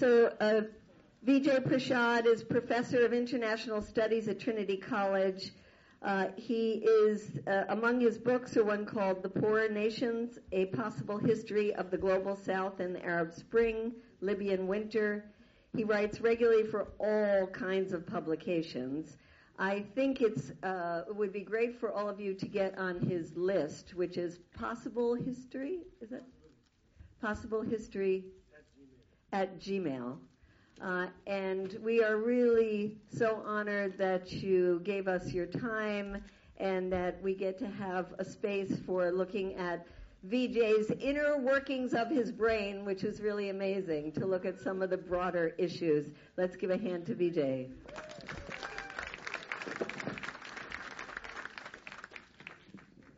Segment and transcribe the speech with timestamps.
[0.00, 0.62] So, uh,
[1.26, 5.52] Vijay Prashad is professor of international studies at Trinity College.
[6.00, 11.18] Uh, he is, uh, among his books are one called The Poorer Nations, A Possible
[11.18, 13.92] History of the Global South and the Arab Spring,
[14.22, 15.26] Libyan Winter.
[15.76, 19.18] He writes regularly for all kinds of publications.
[19.58, 23.00] I think it's, uh, it would be great for all of you to get on
[23.00, 26.24] his list, which is Possible History, is it?
[27.20, 28.24] Possible History
[29.32, 30.16] at Gmail.
[30.80, 36.22] Uh, and we are really so honored that you gave us your time
[36.58, 39.86] and that we get to have a space for looking at
[40.28, 44.90] Vijay's inner workings of his brain, which is really amazing to look at some of
[44.90, 46.10] the broader issues.
[46.36, 47.68] Let's give a hand to Vijay.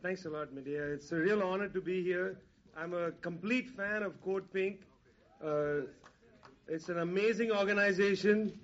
[0.01, 0.93] Thanks a lot, Medea.
[0.93, 2.37] It's a real honor to be here.
[2.75, 4.81] I'm a complete fan of Code Pink.
[5.43, 5.81] Uh,
[6.69, 8.57] it's an amazing organization.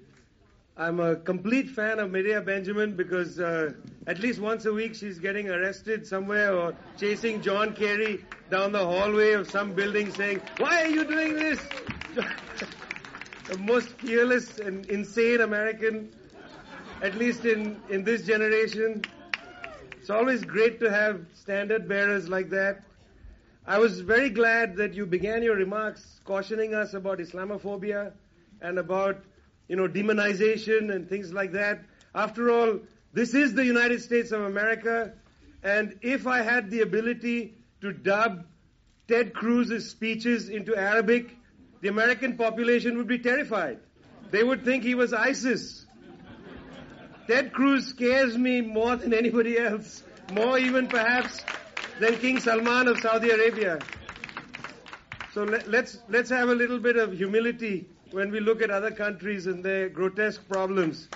[0.78, 3.74] I'm a complete fan of Medea Benjamin because uh,
[4.08, 8.86] at least once a week she's getting arrested somewhere or chasing John Kerry down the
[8.86, 11.60] hallway of some building saying, Why are you doing this?
[13.50, 16.10] the most fearless and insane American,
[17.02, 19.02] at least in, in this generation.
[20.00, 22.84] It's always great to have standard bearers like that.
[23.70, 28.14] I was very glad that you began your remarks cautioning us about Islamophobia
[28.64, 29.24] and about,
[29.68, 31.82] you know, demonization and things like that.
[32.16, 32.80] After all,
[33.14, 35.14] this is the United States of America,
[35.62, 38.48] and if I had the ability to dub
[39.08, 41.38] Ted Cruz's speeches into Arabic,
[41.82, 43.78] the American population would be terrified.
[44.32, 45.86] They would think he was ISIS.
[47.28, 50.02] Ted Cruz scares me more than anybody else,
[50.34, 51.40] more even perhaps
[52.00, 53.80] than King Salman of Saudi Arabia.
[55.34, 58.90] So let, let's, let's have a little bit of humility when we look at other
[58.90, 61.10] countries and their grotesque problems.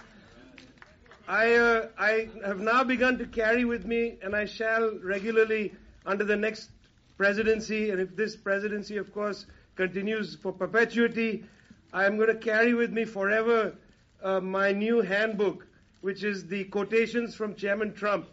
[1.28, 5.74] I, uh, I have now begun to carry with me, and I shall regularly
[6.06, 6.70] under the next
[7.18, 9.46] presidency, and if this presidency, of course,
[9.76, 11.46] continues for perpetuity,
[11.94, 13.74] I am going to carry with me forever
[14.22, 15.66] uh, my new handbook,
[16.02, 18.28] which is the quotations from Chairman Trump.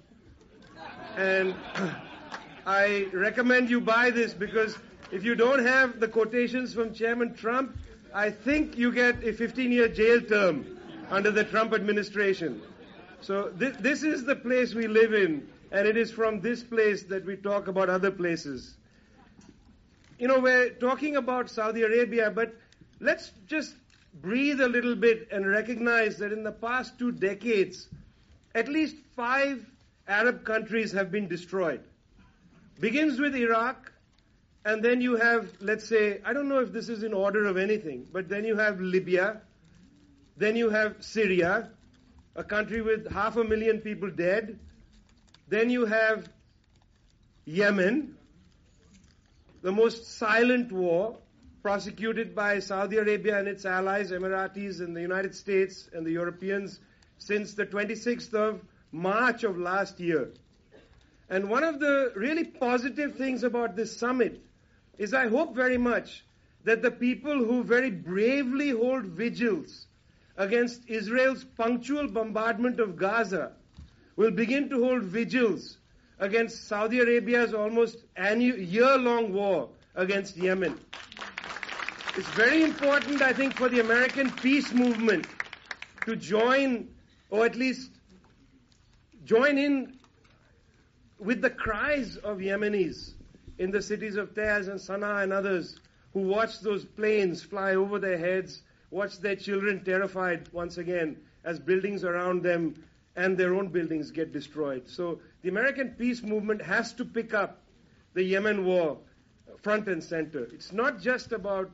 [1.17, 1.55] And
[2.67, 4.77] I recommend you buy this because
[5.11, 7.77] if you don't have the quotations from Chairman Trump,
[8.15, 10.79] I think you get a 15 year jail term
[11.11, 12.61] under the Trump administration.
[13.21, 17.03] So th- this is the place we live in, and it is from this place
[17.05, 18.77] that we talk about other places.
[20.19, 22.55] You know, we're talking about Saudi Arabia, but
[23.01, 23.75] let's just
[24.21, 27.89] breathe a little bit and recognize that in the past two decades,
[28.55, 29.65] at least five
[30.09, 31.81] Arab countries have been destroyed
[32.81, 33.93] begins with Iraq,
[34.65, 37.57] and then you have, let's say, I don't know if this is in order of
[37.57, 39.43] anything, but then you have Libya,
[40.37, 41.71] then you have Syria,
[42.37, 44.59] a country with half a million people dead,
[45.49, 46.29] then you have
[47.45, 48.17] Yemen,
[49.63, 51.17] the most silent war
[51.63, 56.81] prosecuted by Saudi Arabia and its allies, Emiratis and the United States and the Europeans,
[57.19, 60.31] since the 26th of March of last year.
[61.31, 64.43] And one of the really positive things about this summit
[64.99, 66.25] is I hope very much
[66.65, 69.87] that the people who very bravely hold vigils
[70.37, 73.53] against Israel's punctual bombardment of Gaza
[74.17, 75.79] will begin to hold vigils
[76.19, 80.79] against Saudi Arabia's almost year long war against Yemen.
[82.17, 85.27] It's very important, I think, for the American peace movement
[86.07, 86.89] to join,
[87.31, 87.93] or at least
[89.25, 90.00] join in
[91.21, 93.13] with the cries of Yemenis
[93.59, 95.79] in the cities of Taiz and Sana'a and others
[96.15, 101.59] who watch those planes fly over their heads, watch their children terrified once again as
[101.59, 102.75] buildings around them
[103.17, 104.89] and their own buildings get destroyed.
[104.89, 107.61] So the American peace movement has to pick up
[108.15, 108.99] the Yemen war
[109.63, 110.45] front and center.
[110.55, 111.71] It's not just about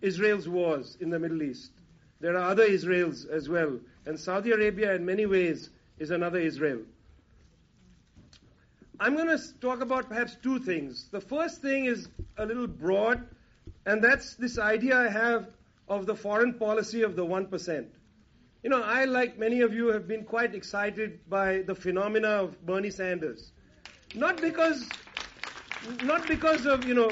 [0.00, 1.70] Israel's wars in the Middle East.
[2.20, 3.78] There are other Israels as well.
[4.06, 5.68] And Saudi Arabia, in many ways,
[5.98, 6.80] is another Israel.
[9.02, 11.08] I'm going to talk about perhaps two things.
[11.10, 13.26] The first thing is a little broad,
[13.86, 15.46] and that's this idea I have
[15.88, 17.86] of the foreign policy of the 1%.
[18.62, 22.66] You know, I, like many of you, have been quite excited by the phenomena of
[22.66, 23.52] Bernie Sanders.
[24.14, 24.86] Not because,
[26.02, 27.10] not because of, you know,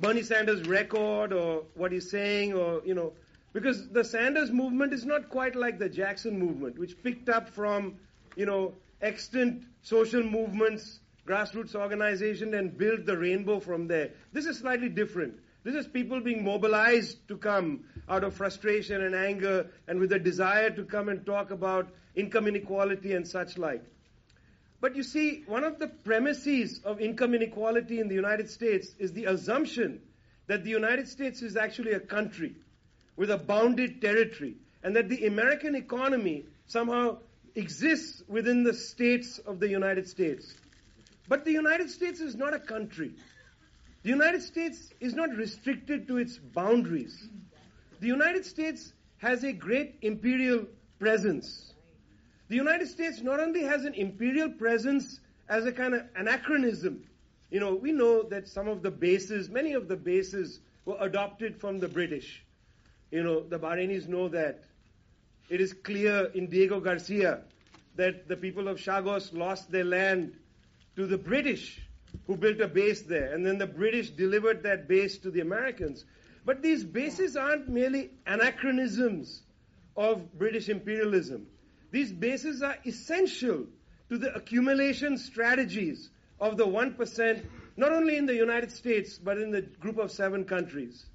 [0.00, 3.12] Bernie Sanders' record or what he's saying or, you know,
[3.52, 7.96] because the Sanders movement is not quite like the Jackson movement, which picked up from,
[8.36, 8.72] you know,
[9.02, 14.10] extant social movements grassroots organization and build the rainbow from there.
[14.32, 15.34] This is slightly different.
[15.64, 20.18] This is people being mobilized to come out of frustration and anger and with a
[20.18, 23.82] desire to come and talk about income inequality and such like.
[24.80, 29.12] But you see, one of the premises of income inequality in the United States is
[29.12, 30.00] the assumption
[30.46, 32.54] that the United States is actually a country
[33.16, 37.18] with a bounded territory and that the American economy somehow
[37.56, 40.54] exists within the states of the United States.
[41.28, 43.14] But the United States is not a country.
[44.02, 47.28] The United States is not restricted to its boundaries.
[48.00, 50.66] The United States has a great imperial
[50.98, 51.72] presence.
[52.48, 57.02] The United States not only has an imperial presence as a kind of anachronism,
[57.50, 61.60] you know, we know that some of the bases, many of the bases were adopted
[61.60, 62.44] from the British.
[63.10, 64.64] You know, the Bahrainis know that.
[65.48, 67.42] It is clear in Diego Garcia
[67.94, 70.36] that the people of Chagos lost their land
[70.96, 71.80] to the British
[72.26, 73.34] who built a base there.
[73.34, 76.04] And then the British delivered that base to the Americans.
[76.44, 79.42] But these bases aren't merely anachronisms
[79.96, 81.46] of British imperialism.
[81.90, 83.66] These bases are essential
[84.08, 86.10] to the accumulation strategies
[86.40, 87.44] of the 1%,
[87.76, 91.06] not only in the United States, but in the group of seven countries.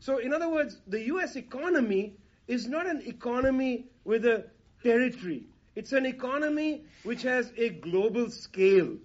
[0.00, 2.14] So, in other words, the US economy
[2.46, 4.44] is not an economy with a
[4.82, 5.46] territory.
[5.74, 8.96] It's an economy which has a global scale.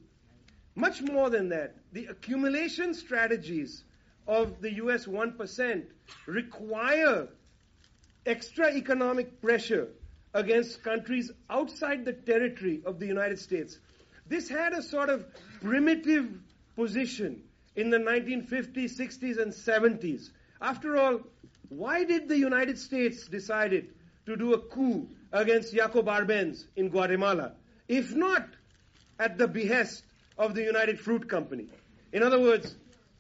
[0.81, 3.83] Much more than that, the accumulation strategies
[4.25, 5.83] of the US 1%
[6.25, 7.27] require
[8.25, 9.89] extra economic pressure
[10.33, 13.77] against countries outside the territory of the United States.
[14.25, 15.23] This had a sort of
[15.61, 16.27] primitive
[16.75, 17.43] position
[17.75, 20.31] in the 1950s, 60s, and 70s.
[20.61, 21.19] After all,
[21.69, 23.85] why did the United States decide
[24.25, 27.51] to do a coup against Jacob Arbenz in Guatemala,
[27.87, 28.47] if not
[29.19, 30.05] at the behest
[30.41, 31.67] of the United Fruit Company.
[32.13, 32.75] In other words,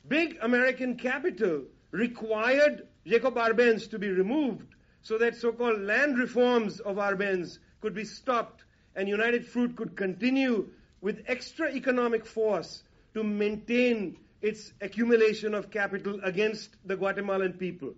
[0.07, 4.65] big American capital required Jacob Arbenz to be removed
[5.03, 8.63] so that so-called land reforms of Arbenz could be stopped
[8.95, 10.67] and United Fruit could continue
[11.01, 12.81] with extra economic force
[13.13, 17.93] to maintain its accumulation of capital against the Guatemalan people.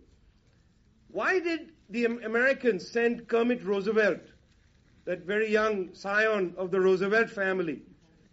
[1.07, 4.21] Why did the Americans send Kermit Roosevelt,
[5.05, 7.83] that very young scion of the Roosevelt family,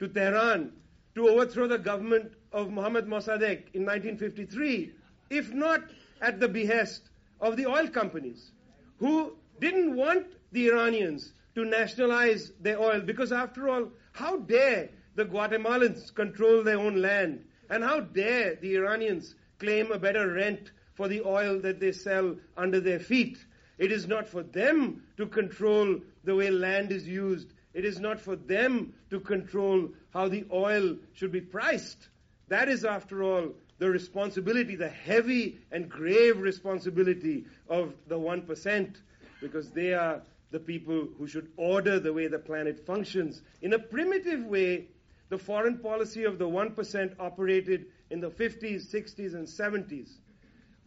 [0.01, 0.73] to Tehran
[1.15, 4.93] to overthrow the government of Mohammad Mossadegh in 1953,
[5.31, 5.83] if not
[6.21, 7.03] at the behest
[7.41, 8.53] of the oil companies,
[8.99, 15.25] who didn't want the Iranians to nationalize their oil, because after all, how dare the
[15.25, 17.45] Guatemalans control their own land?
[17.69, 22.37] And how dare the Iranians claim a better rent for the oil that they sell
[22.57, 23.39] under their feet?
[23.79, 27.49] It is not for them to control the way land is used.
[27.73, 32.09] It is not for them to control how the oil should be priced.
[32.49, 38.97] That is, after all, the responsibility, the heavy and grave responsibility of the 1%,
[39.41, 40.21] because they are
[40.51, 43.41] the people who should order the way the planet functions.
[43.63, 44.89] In a primitive way,
[45.29, 50.11] the foreign policy of the 1% operated in the 50s, 60s, and 70s.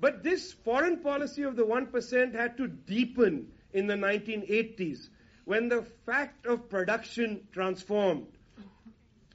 [0.02, 5.08] But this foreign policy of the 1% had to deepen in the 1980s
[5.46, 8.28] when the fact of production transformed.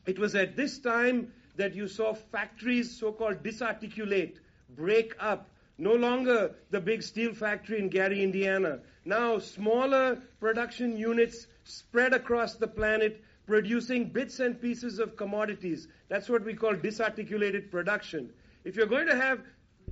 [0.07, 4.39] It was at this time that you saw factories so called disarticulate,
[4.71, 5.51] break up.
[5.81, 8.81] No longer the big steel factory in Gary, Indiana.
[9.05, 15.89] Now smaller production units spread across the planet producing bits and pieces of commodities.
[16.09, 18.31] That's what we call disarticulated production.
[18.65, 19.41] If you're going to have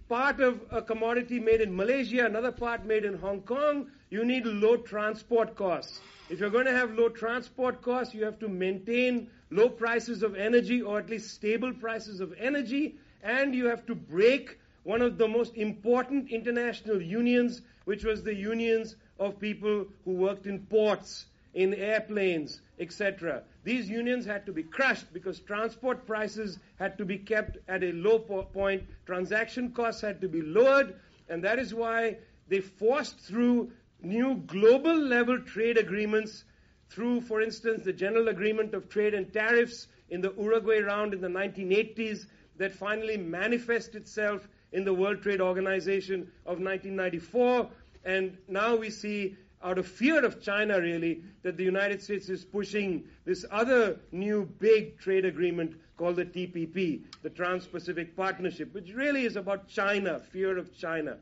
[0.09, 4.47] part of a commodity made in Malaysia, another part made in Hong Kong, you need
[4.47, 6.01] low transport costs.
[6.31, 10.37] If you're going to have low transport costs, you have to maintain low prices of
[10.37, 15.19] energy or at least stable prices of energy, and you have to break one of
[15.19, 21.27] the most important international unions, which was the unions of people who worked in ports,
[21.55, 23.43] in airplanes, etc.
[23.67, 27.91] These unions had to be crushed because transport prices had to be kept at a
[27.91, 30.95] low po- point, transaction costs had to be lowered,
[31.29, 36.45] and that is why they forced through new global level trade agreements
[36.91, 41.21] through, for instance, the General Agreement of Trade and Tariffs in the Uruguay round in
[41.21, 42.27] the 1980s
[42.59, 47.69] that finally manifest itself in the World Trade Organization of 1994.
[48.05, 52.45] And now we see, out of fear of China really, that the United States is
[52.45, 59.25] pushing this other new big trade agreement called the TPP, the Trans-Pacific Partnership, which really
[59.25, 61.17] is about China, fear of China.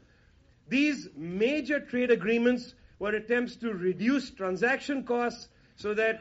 [0.68, 6.20] These major trade agreements were attempts to reduce transaction costs so that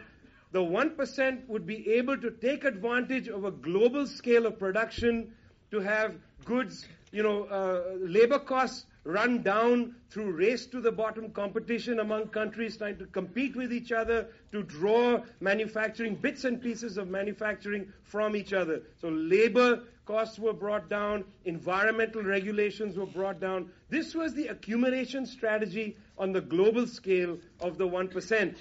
[0.53, 5.33] the 1% would be able to take advantage of a global scale of production
[5.71, 6.15] to have
[6.45, 12.27] goods you know, uh, labor costs run down through race to the bottom competition among
[12.27, 17.91] countries trying to compete with each other to draw manufacturing bits and pieces of manufacturing
[18.03, 18.81] from each other.
[19.01, 23.69] So labor costs were brought down, environmental regulations were brought down.
[23.89, 28.55] This was the accumulation strategy on the global scale of the 1%.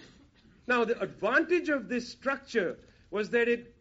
[0.67, 2.79] Now, the advantage of this structure
[3.11, 3.75] was that it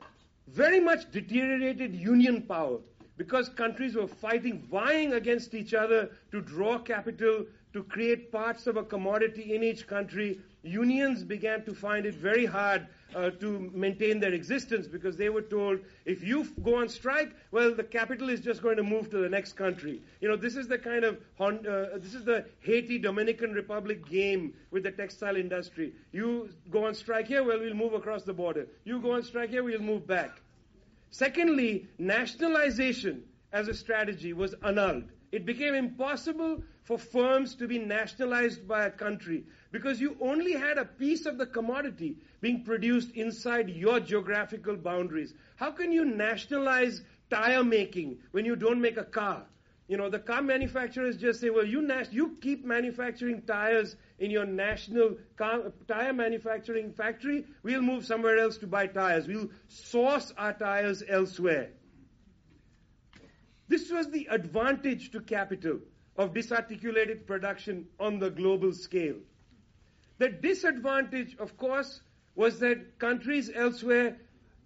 [0.47, 2.79] very much deteriorated union power
[3.17, 8.77] because countries were fighting, vying against each other to draw capital, to create parts of
[8.77, 14.19] a commodity in each country, unions began to find it very hard uh, to maintain
[14.19, 18.39] their existence because they were told if you go on strike, well, the capital is
[18.39, 20.01] just going to move to the next country.
[20.21, 24.53] You know, this is the kind of uh, this is the Haiti Dominican Republic game
[24.71, 25.93] with the textile industry.
[26.11, 28.67] You go on strike here, well, we'll move across the border.
[28.85, 30.41] You go on strike here, we'll move back.
[31.11, 35.11] Secondly, nationalization as a strategy was annulled.
[35.33, 40.77] It became impossible for firms to be nationalized by a country because you only had
[40.77, 45.33] a piece of the commodity being produced inside your geographical boundaries.
[45.57, 49.45] How can you nationalize tire making when you don't make a car?
[49.91, 54.31] You know, the car manufacturers just say, well, you, nas- you keep manufacturing tires in
[54.31, 57.43] your national car, tire manufacturing factory.
[57.61, 59.27] We'll move somewhere else to buy tires.
[59.27, 61.71] We'll source our tires elsewhere.
[63.67, 65.79] This was the advantage to capital
[66.15, 69.17] of disarticulated production on the global scale.
[70.19, 71.99] The disadvantage, of course,
[72.33, 74.15] was that countries elsewhere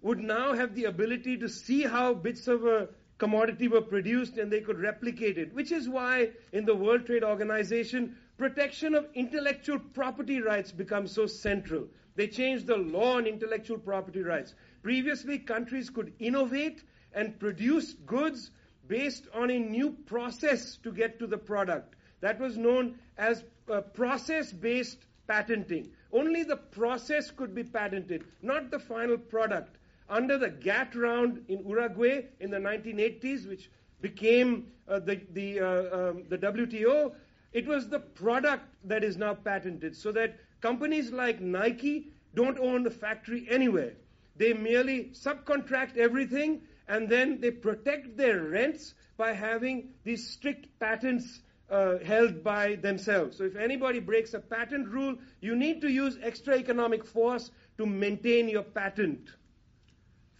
[0.02, 4.52] would now have the ability to see how bits of a commodity were produced and
[4.52, 9.78] they could replicate it, which is why in the World Trade Organization, protection of intellectual
[9.78, 11.86] property rights becomes so central.
[12.14, 14.54] They changed the law on intellectual property rights.
[14.82, 16.82] Previously, countries could innovate
[17.12, 18.50] and produce goods
[18.88, 21.94] based on a new process to get to the product.
[22.20, 25.90] That was known as uh, process based patenting.
[26.12, 29.76] Only the process could be patented, not the final product
[30.08, 33.70] under the GATT round in Uruguay in the 1980s, which
[34.00, 37.12] became uh, the, the, uh, um, the WTO,
[37.52, 39.96] it was the product that is now patented.
[39.96, 43.94] So that companies like Nike don't own the factory anywhere.
[44.36, 51.40] They merely subcontract everything and then they protect their rents by having these strict patents
[51.70, 53.38] uh, held by themselves.
[53.38, 57.86] So if anybody breaks a patent rule, you need to use extra economic force to
[57.86, 59.30] maintain your patent.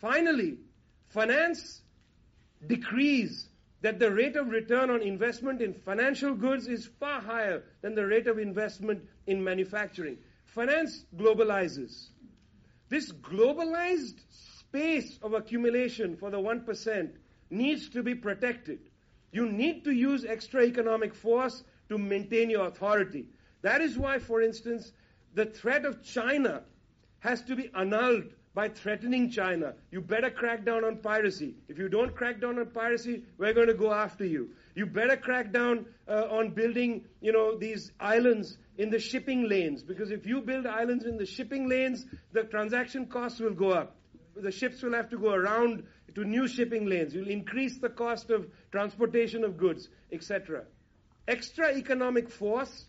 [0.01, 0.59] Finally,
[1.09, 1.83] finance
[2.67, 3.49] decrees
[3.83, 8.07] that the rate of return on investment in financial goods is far higher than the
[8.07, 10.19] rate of investment in manufacturing.
[10.45, 12.09] Finance globalizes.
[12.89, 17.11] This globalized space of accumulation for the 1%
[17.51, 18.79] needs to be protected.
[19.33, 23.27] You need to use extra economic force to maintain your authority.
[23.63, 24.93] That is why, for instance,
[25.35, 26.63] the threat of China
[27.21, 29.75] has to be annulled by threatening China.
[29.91, 31.55] You better crack down on piracy.
[31.69, 34.49] If you don't crack down on piracy, we're going to go after you.
[34.75, 39.83] You better crack down uh, on building, you know, these islands in the shipping lanes
[39.83, 43.95] because if you build islands in the shipping lanes, the transaction costs will go up.
[44.35, 45.83] The ships will have to go around
[46.15, 47.15] to new shipping lanes.
[47.15, 50.65] You'll increase the cost of transportation of goods, etc.
[51.29, 52.87] Extra economic force,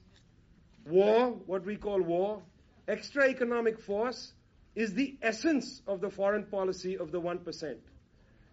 [0.86, 2.41] war, what we call war,
[2.88, 4.31] extra economic force
[4.77, 7.77] is the essence of the foreign policy of the 1%.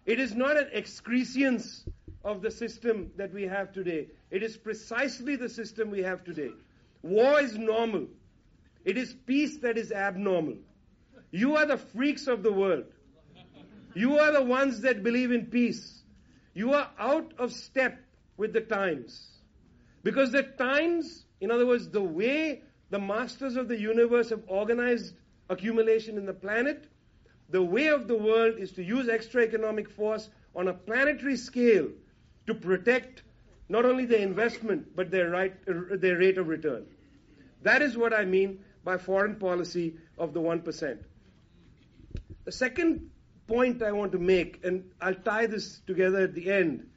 [0.07, 1.85] It is not an excrescence
[2.23, 4.07] of the system that we have today.
[4.31, 6.49] It is precisely the system we have today.
[7.03, 8.07] War is normal.
[8.83, 10.57] It is peace that is abnormal.
[11.29, 12.85] You are the freaks of the world.
[13.93, 16.01] You are the ones that believe in peace.
[16.55, 17.99] You are out of step
[18.35, 19.27] with the times.
[20.01, 25.13] Because the times, in other words, the way the masters of the universe have organized
[25.49, 26.87] accumulation in the planet,
[27.49, 31.89] the way of the world is to use extra economic force on a planetary scale
[32.47, 33.23] to protect
[33.69, 36.85] not only their investment but their right uh, their rate of return.
[37.61, 40.97] That is what I mean by foreign policy of the 1%.
[42.45, 43.09] The second
[43.47, 46.87] point I want to make, and I'll tie this together at the end,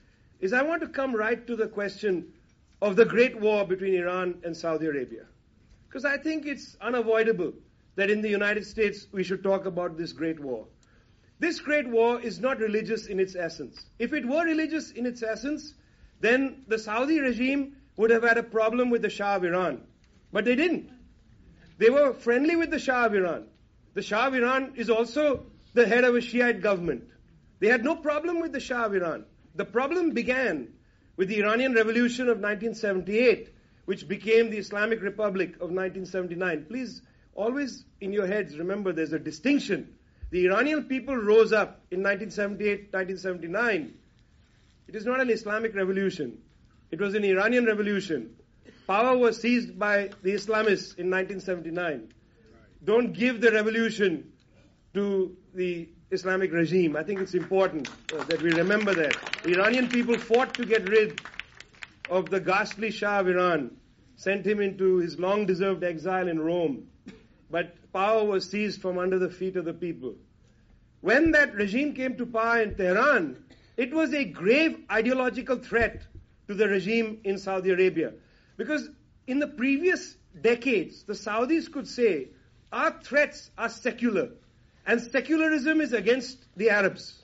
[0.40, 2.33] is I want to come right to the question
[2.81, 5.25] of the great war between Iran and Saudi Arabia.
[5.88, 7.55] Because I think it's unavoidable
[7.99, 10.67] that in the United States we should talk about this great war.
[11.40, 13.87] This great war is not religious in its essence.
[13.99, 15.75] If it were religious in its essence,
[16.21, 19.83] then the Saudi regime would have had a problem with the Shah of Iran.
[20.33, 20.90] But they didn't.
[21.78, 23.47] They were friendly with the Shah of Iran.
[23.95, 27.02] The Shah of Iran is also the head of a Shiite government.
[27.59, 29.25] They had no problem with the Shah of Iran.
[29.57, 30.69] The problem began
[31.17, 33.52] with the Iranian Revolution of 1978,
[33.87, 36.67] which became the Islamic Republic of 1979.
[36.69, 37.02] Please
[37.38, 39.95] always in your heads remember there's a distinction.
[40.30, 43.95] The Iranian people rose up in 1978, 1979.
[44.88, 46.38] It is not an Islamic revolution.
[46.90, 48.35] It was an Iranian revolution.
[48.87, 52.09] Power was seized by the Islamists in 1979.
[52.85, 54.33] Don't give the revolution
[54.95, 56.97] to the Islamic regime.
[56.97, 59.16] I think it's important uh, that we remember that.
[59.45, 61.21] The Iranian people fought to get rid
[62.11, 63.76] of the ghastly Shah of Iran,
[64.16, 66.88] sent him into his long deserved exile in Rome.
[67.50, 70.14] But power was seized from under the feet of the people.
[71.00, 73.37] When that regime came to power in Tehran,
[73.76, 76.02] it was a grave ideological threat
[76.49, 78.12] to the regime in Saudi Arabia.
[78.57, 78.88] Because
[79.26, 82.28] in the previous decades, the Saudis could say,
[82.73, 84.31] our threats are secular.
[84.87, 87.23] And secularism is against the Arabs.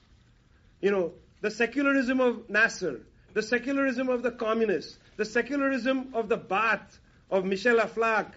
[0.80, 3.00] You know, the secularism of Nasser,
[3.32, 6.98] the secularism of the communists, the secularism of the Ba'ath,
[7.30, 8.32] of Michel Aflaq,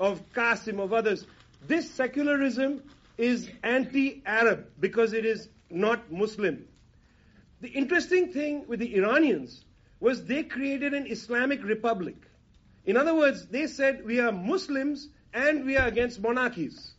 [0.00, 1.26] of Qasim, of others.
[1.66, 2.82] This secularism
[3.18, 6.64] is anti-Arab because it is not Muslim.
[7.60, 9.64] The interesting thing with the Iranians
[10.00, 12.16] was they created an Islamic republic.
[12.86, 16.94] In other words, they said we are Muslims and we are against monarchies.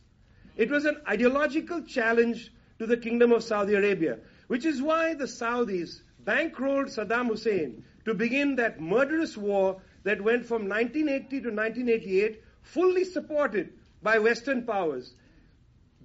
[0.56, 5.24] It was an ideological challenge to the kingdom of Saudi Arabia, which is why the
[5.24, 12.42] Saudis bankrolled Saddam Hussein to begin that murderous war that went from 1980 to 1988,
[12.62, 15.14] fully supported by Western powers,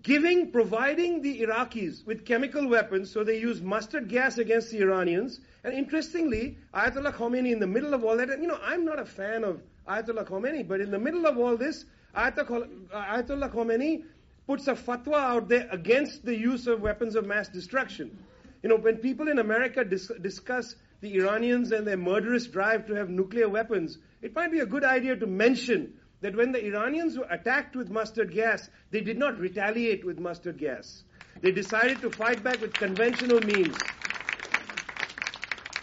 [0.04, 5.40] giving, providing the Iraqis with chemical weapons, so they use mustard gas against the Iranians.
[5.64, 9.00] And interestingly, Ayatollah Khomeini, in the middle of all that, and you know, I'm not
[9.00, 11.86] a fan of Ayatollah Khomeini, but in the middle of all this,
[12.16, 14.04] Ayatollah uh, Khomeini
[14.46, 18.18] puts a fatwa out there against the use of weapons of mass destruction.
[18.64, 22.94] You know, when people in America dis- discuss the Iranians and their murderous drive to
[22.96, 27.18] have nuclear weapons, it might be a good idea to mention that when the Iranians
[27.18, 31.04] were attacked with mustard gas, they did not retaliate with mustard gas.
[31.42, 33.78] They decided to fight back with conventional means.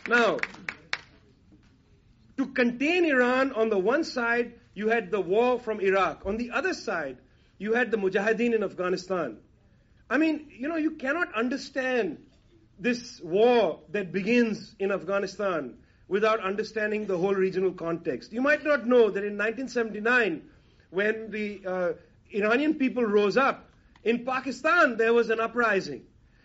[0.09, 0.38] Now,
[2.37, 6.27] to contain Iran, on the one side, you had the war from Iraq.
[6.27, 7.18] On the other side,
[7.59, 9.38] you had the Mujahideen in Afghanistan.
[10.11, 12.18] I mean, you know, you cannot understand
[12.79, 15.77] this war that begins in Afghanistan
[16.14, 18.33] without understanding the whole regional context.
[18.33, 20.42] You might not know that in 1979,
[20.90, 21.92] when the uh,
[22.31, 23.68] Iranian people rose up,
[24.05, 26.03] in Pakistan there was an uprising.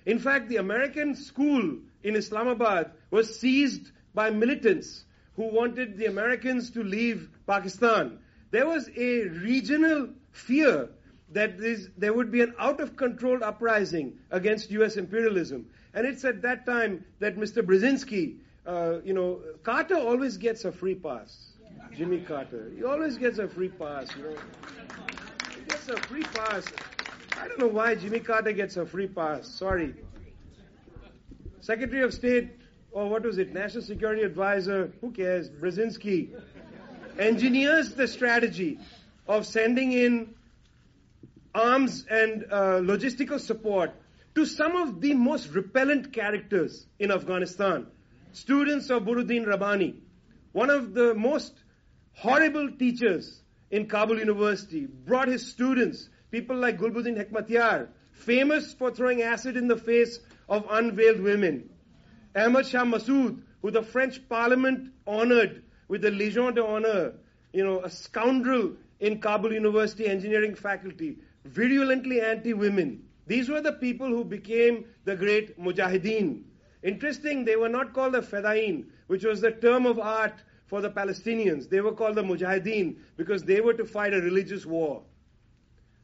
[0.08, 5.06] In fact, the American school in Islamabad was seized by militants
[5.36, 8.18] who wanted the Americans to leave Pakistan.
[8.50, 10.90] There was a regional fear
[11.34, 11.60] that
[11.96, 15.68] there would be an out of control uprising against US imperialism.
[15.94, 17.62] And it's at that time that Mr.
[17.62, 21.50] Brzezinski, uh, you know, Carter always gets a free pass.
[21.96, 22.72] Jimmy Carter.
[22.76, 24.36] He always gets a free pass, you know.
[25.56, 26.66] He gets a free pass.
[27.38, 29.48] I don't know why Jimmy Carter gets a free pass.
[29.48, 29.94] Sorry.
[31.62, 32.52] Secretary of State,
[32.92, 36.30] or what was it, National Security Advisor, who cares, Brzezinski,
[37.18, 38.80] engineers the strategy
[39.28, 40.34] of sending in
[41.54, 43.92] arms and uh, logistical support
[44.36, 47.88] to some of the most repellent characters in Afghanistan.
[48.32, 49.96] Students of Burhanuddin Rabbani,
[50.52, 51.54] one of the most
[52.14, 59.24] horrible teachers in Kabul University, brought his students, people like Gulbuddin Hekmatyar, famous for throwing
[59.24, 61.70] acid in the face of unveiled women.
[62.36, 67.14] Ahmad Shah Massoud, who the French parliament honored with the Legion d'honneur,
[67.52, 73.04] you know, a scoundrel in Kabul University engineering faculty, virulently anti-women.
[73.26, 76.44] These were the people who became the great mujahideen.
[76.84, 80.90] Interesting, they were not called the Fedayeen, which was the term of art for the
[80.90, 81.70] Palestinians.
[81.70, 85.02] They were called the mujahideen because they were to fight a religious war.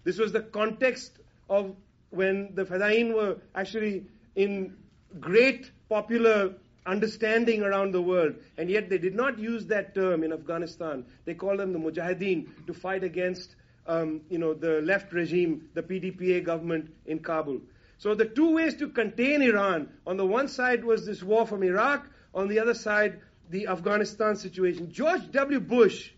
[0.03, 1.75] This was the context of
[2.09, 4.75] when the Fedayeen were actually in
[5.19, 6.53] great popular
[6.85, 8.35] understanding around the world.
[8.57, 11.05] And yet they did not use that term in Afghanistan.
[11.25, 13.55] They called them the mujahideen to fight against
[13.87, 17.61] um, you know, the left regime, the PDPA government in Kabul.
[17.97, 21.63] So the two ways to contain Iran, on the one side was this war from
[21.63, 24.91] Iraq, on the other side, the Afghanistan situation.
[24.91, 25.59] George W.
[25.59, 26.11] Bush,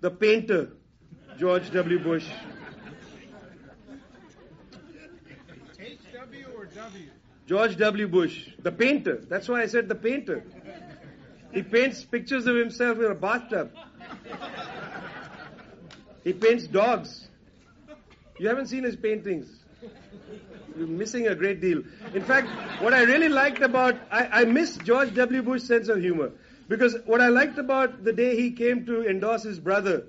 [0.00, 0.72] the painter,
[1.38, 1.98] George W.
[1.98, 2.26] Bush.
[5.78, 7.06] H-W or W?
[7.46, 8.08] George W.
[8.08, 9.22] Bush, the painter.
[9.28, 10.44] That's why I said the painter.
[11.52, 13.72] He paints pictures of himself in a bathtub.
[16.24, 17.28] He paints dogs.
[18.42, 19.48] You haven't seen his paintings.
[20.76, 21.84] You're missing a great deal.
[22.12, 22.48] In fact,
[22.82, 25.42] what I really liked about, I, I miss George W.
[25.42, 26.32] Bush's sense of humor.
[26.66, 30.06] Because what I liked about the day he came to endorse his brother,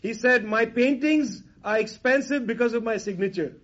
[0.00, 3.56] he said, my paintings are expensive because of my signature.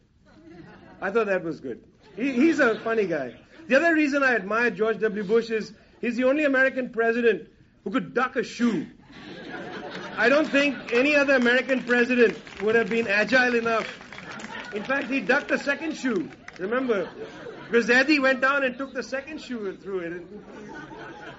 [1.01, 1.85] I thought that was good.
[2.17, 3.37] He, he's a funny guy.
[3.69, 5.23] The other reason I admire George W.
[5.23, 7.51] Bush is he's the only American president
[7.85, 8.89] who could duck a shoe.
[10.17, 14.08] I don't think any other American president would have been agile enough.
[14.75, 16.29] In fact, he ducked a second shoe.
[16.59, 17.09] Remember?
[17.65, 20.27] Because Eddie went down and took the second shoe through it.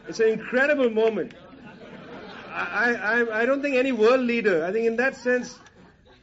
[0.08, 1.34] It's an incredible moment.
[2.52, 5.58] I, I, I don't think any world leader, I think in that sense,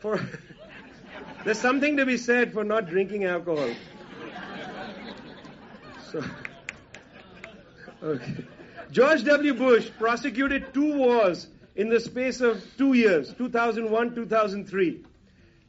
[0.00, 0.20] for
[1.44, 3.70] there's something to be said for not drinking alcohol.
[6.10, 6.24] So,
[8.02, 8.44] okay.
[8.90, 9.54] George W.
[9.54, 15.04] Bush prosecuted two wars in the space of two years, 2001, 2003.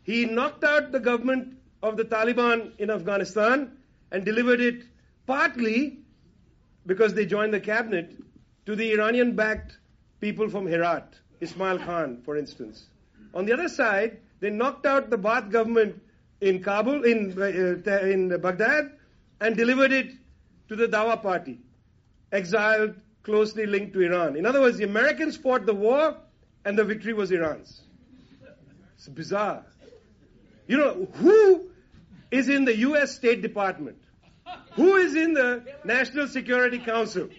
[0.07, 3.73] He knocked out the government of the Taliban in Afghanistan
[4.09, 4.85] and delivered it
[5.25, 5.99] partly
[6.85, 8.15] because they joined the cabinet
[8.65, 9.77] to the Iranian backed
[10.21, 12.85] people from Herat, Ismail Khan, for instance.
[13.33, 16.01] On the other side, they knocked out the Baath government
[16.39, 17.43] in Kabul, in, uh,
[17.99, 18.93] in Baghdad,
[19.41, 20.13] and delivered it
[20.69, 21.59] to the Dawa party,
[22.31, 24.37] exiled, closely linked to Iran.
[24.37, 26.15] In other words, the Americans fought the war,
[26.63, 27.81] and the victory was Iran's.
[28.95, 29.65] It's bizarre.
[30.67, 31.69] You know, who
[32.29, 33.15] is in the U.S.
[33.15, 33.97] State Department?
[34.73, 37.29] Who is in the National Security Council?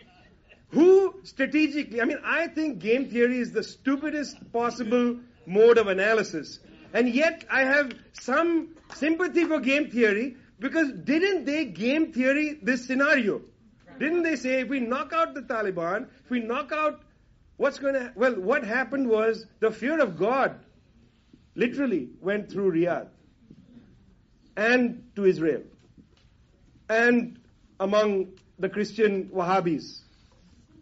[0.70, 6.58] Who strategically, I mean, I think game theory is the stupidest possible mode of analysis.
[6.92, 12.86] And yet I have some sympathy for game theory because didn't they game theory this
[12.86, 13.42] scenario?
[13.98, 17.00] Didn't they say if we knock out the Taliban, if we knock out
[17.56, 20.58] what's going to, well, what happened was the fear of God
[21.54, 23.08] literally went through Riyadh
[24.58, 25.62] and to Israel
[26.90, 27.38] and
[27.78, 30.00] among the Christian Wahhabis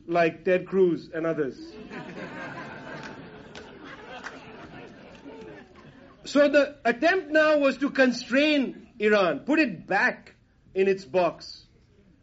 [0.06, 1.58] like Ted Cruz and others.
[6.24, 10.34] so the attempt now was to constrain Iran, put it back
[10.74, 11.66] in its box.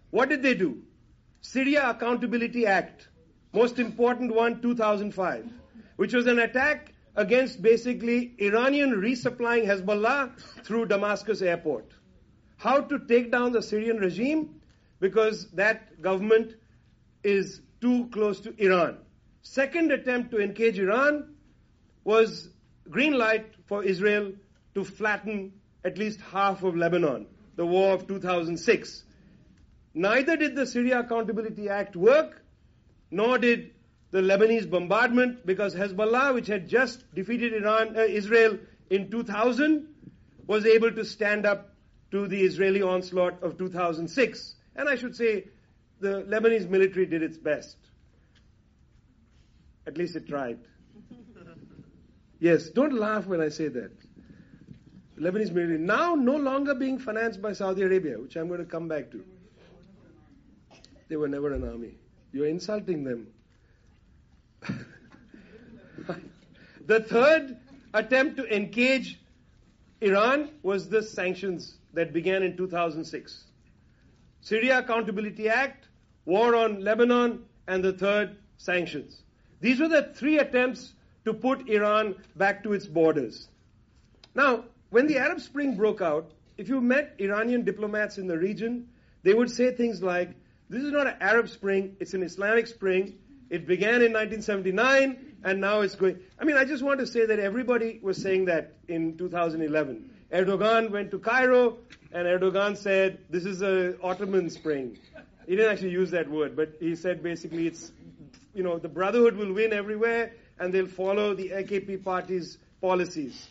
[0.09, 0.81] What did they do?
[1.41, 3.09] Syria Accountability Act,
[3.53, 5.51] most important one, 2005,
[5.97, 10.31] which was an attack against basically Iranian resupplying Hezbollah
[10.63, 11.91] through Damascus airport.
[12.57, 14.61] How to take down the Syrian regime?
[14.99, 16.55] Because that government
[17.23, 18.97] is too close to Iran.
[19.41, 21.35] Second attempt to engage Iran
[22.03, 22.49] was
[22.89, 24.31] green light for Israel
[24.75, 29.03] to flatten at least half of Lebanon, the war of 2006.
[29.93, 32.41] Neither did the Syria Accountability Act work,
[33.11, 33.72] nor did
[34.13, 38.59] the Lebanese bombardment, because Hezbollah, which had just defeated Iran, uh, Israel
[38.91, 39.87] in 2000,
[40.45, 41.73] was able to stand up
[42.11, 44.55] to the Israeli onslaught of 2006.
[44.75, 45.45] And I should say,
[45.99, 47.75] the Lebanese military did its best.
[49.87, 50.59] At least it tried.
[52.39, 53.91] Yes, don't laugh when I say that.
[55.17, 58.89] Lebanese military now no longer being financed by Saudi Arabia, which I'm going to come
[58.89, 59.23] back to.
[61.07, 61.95] They were never an army.
[62.33, 63.32] You're insulting them.
[66.85, 67.57] the third
[67.93, 69.19] attempt to engage
[70.01, 73.43] Iran was the sanctions that began in 2006.
[74.41, 75.87] Syria Accountability Act,
[76.25, 79.21] war on Lebanon, and the third, sanctions.
[79.61, 80.93] These were the three attempts
[81.25, 83.47] to put Iran back to its borders.
[84.35, 88.89] Now, when the Arab Spring broke out, if you met Iranian diplomats in the region,
[89.23, 90.31] they would say things like,
[90.69, 93.17] this is not an Arab Spring, it's an Islamic Spring.
[93.53, 96.17] It began in 1979 and now it's going.
[96.39, 100.09] I mean, I just want to say that everybody was saying that in 2011.
[100.31, 101.77] Erdogan went to Cairo
[102.11, 104.97] and Erdogan said, this is an Ottoman Spring.
[105.45, 107.91] He didn't actually use that word, but he said basically it's,
[108.55, 113.49] you know, the Brotherhood will win everywhere and they'll follow the AKP party's policies.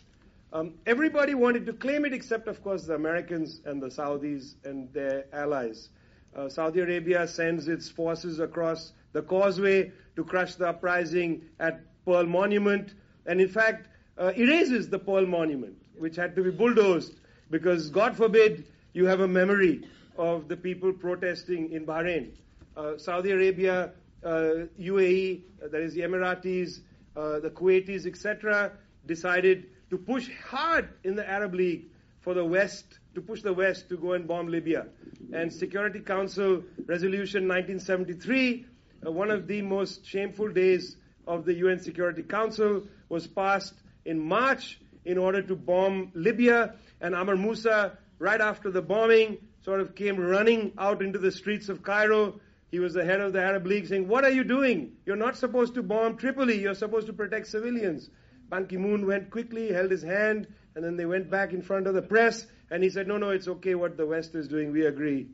[0.51, 4.91] Um, everybody wanted to claim it except, of course, the Americans and the Saudis and
[4.91, 5.87] their allies.
[6.35, 12.25] Uh, Saudi Arabia sends its forces across the causeway to crush the uprising at Pearl
[12.25, 12.93] Monument,
[13.25, 17.13] and in fact, uh, erases the Pearl Monument, which had to be bulldozed
[17.49, 22.31] because, God forbid, you have a memory of the people protesting in Bahrain.
[22.75, 23.91] Uh, Saudi Arabia,
[24.23, 26.79] UAE, uh, uh, that is the Emiratis,
[27.15, 28.71] uh, the Kuwaitis, etc.,
[29.05, 31.85] decided to push hard in the Arab League
[32.21, 34.87] for the West, to push the West to go and bomb Libya.
[35.33, 38.72] And Security Council Resolution 1973, uh,
[39.05, 40.95] Uh, one of the most shameful days
[41.27, 43.73] of the UN Security Council, was passed
[44.05, 46.75] in March in order to bomb Libya.
[47.01, 51.69] And Amr Moussa right after the bombing, sort of came running out into the streets
[51.69, 52.39] of Cairo.
[52.71, 54.93] He was the head of the Arab League saying, What are you doing?
[55.05, 56.59] You're not supposed to bomb Tripoli.
[56.59, 58.09] You're supposed to protect civilians.
[58.49, 61.87] Ban Ki moon went quickly, held his hand, and then they went back in front
[61.87, 64.71] of the press, and he said, No, no, it's okay what the West is doing.
[64.71, 65.27] We agree.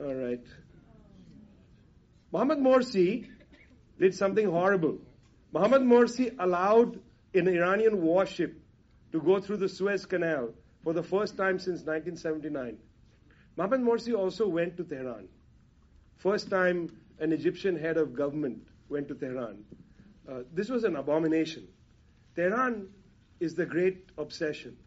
[0.00, 0.44] All right.
[2.32, 3.28] Mohammad Morsi
[3.98, 4.98] did something horrible.
[5.52, 6.98] Mohammad Morsi allowed
[7.34, 8.58] an Iranian warship
[9.12, 12.78] to go through the Suez Canal for the first time since 1979.
[13.56, 15.28] Mohammad Morsi also went to Tehran.
[16.16, 16.90] First time
[17.20, 19.64] an Egyptian head of government went to Tehran.
[20.26, 21.68] Uh, this was an abomination.
[22.34, 22.88] Tehran
[23.40, 24.78] is the great obsession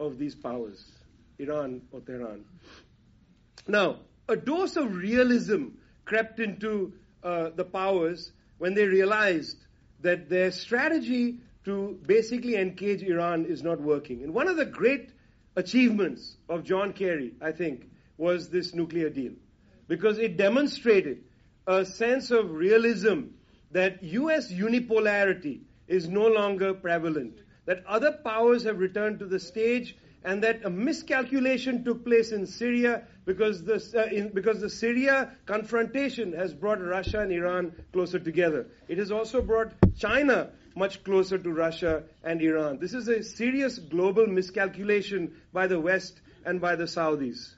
[0.00, 0.82] of these powers,
[1.38, 2.44] Iran or Tehran.
[3.68, 5.66] Now, a dose of realism
[6.04, 9.56] crept into uh, the powers when they realized
[10.00, 14.22] that their strategy to basically engage Iran is not working.
[14.22, 15.10] And one of the great
[15.56, 17.88] achievements of John Kerry, I think,
[18.18, 19.32] was this nuclear deal.
[19.88, 21.24] Because it demonstrated
[21.66, 23.22] a sense of realism
[23.70, 29.96] that US unipolarity is no longer prevalent, that other powers have returned to the stage,
[30.24, 35.36] and that a miscalculation took place in Syria because the, uh, in, because the Syria
[35.46, 38.66] confrontation has brought Russia and Iran closer together.
[38.88, 42.78] It has also brought China much closer to Russia and Iran.
[42.78, 47.54] This is a serious global miscalculation by the West and by the Saudis.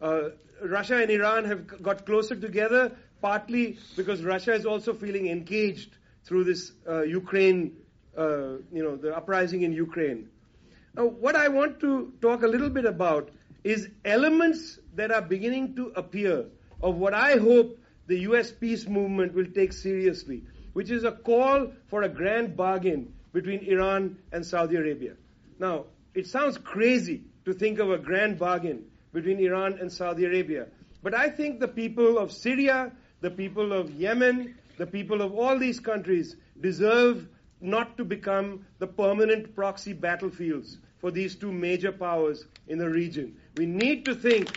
[0.00, 0.30] Uh,
[0.62, 6.44] Russia and Iran have got closer together partly because Russia is also feeling engaged through
[6.44, 7.76] this uh, Ukraine,
[8.16, 10.28] uh, you know, the uprising in Ukraine.
[10.94, 13.30] Now, what I want to talk a little bit about
[13.62, 16.46] is elements that are beginning to appear
[16.82, 18.50] of what I hope the U.S.
[18.50, 24.16] peace movement will take seriously, which is a call for a grand bargain between Iran
[24.32, 25.14] and Saudi Arabia.
[25.58, 30.66] Now, it sounds crazy to think of a grand bargain between Iran and Saudi Arabia.
[31.02, 35.58] But I think the people of Syria, the people of Yemen, the people of all
[35.58, 37.28] these countries deserve
[37.60, 43.36] not to become the permanent proxy battlefields for these two major powers in the region.
[43.56, 44.48] We need to think,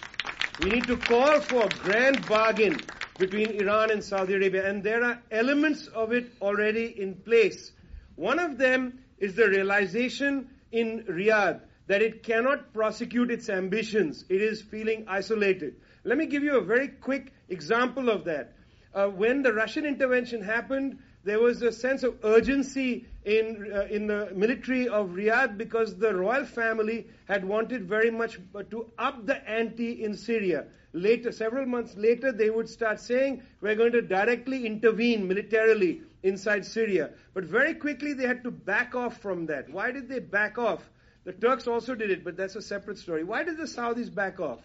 [0.61, 2.79] we need to call for a grand bargain
[3.17, 7.71] between Iran and Saudi Arabia, and there are elements of it already in place.
[8.15, 14.25] One of them is the realization in Riyadh that it cannot prosecute its ambitions.
[14.29, 15.75] It is feeling isolated.
[16.03, 18.53] Let me give you a very quick example of that.
[18.93, 24.07] Uh, when the Russian intervention happened, there was a sense of urgency in, uh, in
[24.07, 28.39] the military of Riyadh because the royal family had wanted very much
[28.71, 30.65] to up the ante in Syria.
[30.91, 36.65] Later, several months later, they would start saying, we're going to directly intervene militarily inside
[36.65, 37.11] Syria.
[37.33, 39.69] But very quickly, they had to back off from that.
[39.69, 40.87] Why did they back off?
[41.23, 43.23] The Turks also did it, but that's a separate story.
[43.23, 44.59] Why did the Saudis back off?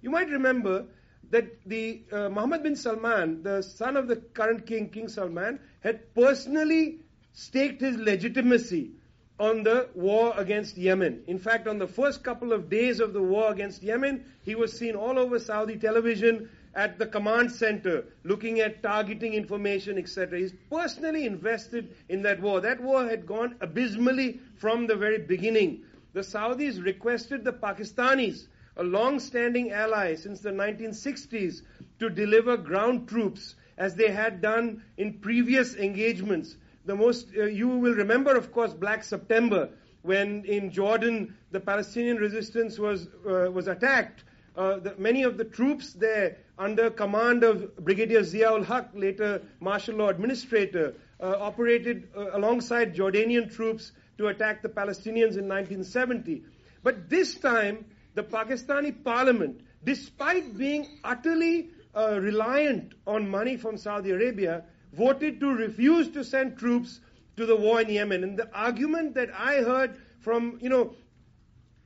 [0.00, 0.86] You might remember
[1.30, 6.14] that the uh, Mohammed bin Salman, the son of the current king, King Salman, had
[6.14, 7.00] personally
[7.32, 8.90] staked his legitimacy
[9.38, 11.22] on the war against Yemen.
[11.26, 14.72] In fact, on the first couple of days of the war against Yemen, he was
[14.72, 20.38] seen all over Saudi television at the command center, looking at targeting information, etc.
[20.38, 22.60] He's personally invested in that war.
[22.60, 25.82] That war had gone abysmally from the very beginning
[26.16, 31.62] the Saudis requested the Pakistanis, a long standing ally since the 1960s,
[31.98, 36.56] to deliver ground troops as they had done in previous engagements.
[36.84, 39.70] The most, uh, you will remember, of course, Black September,
[40.02, 44.24] when in Jordan the Palestinian resistance was, uh, was attacked.
[44.56, 49.96] Uh, the, many of the troops there, under command of Brigadier Ziaul Haq, later martial
[49.96, 56.42] law administrator, uh, operated uh, alongside Jordanian troops to attack the Palestinians in 1970.
[56.82, 57.84] But this time,
[58.16, 65.54] the Pakistani parliament, despite being utterly uh, reliant on money from Saudi Arabia, voted to
[65.54, 66.98] refuse to send troops
[67.36, 68.24] to the war in Yemen.
[68.24, 70.94] And the argument that I heard from, you know,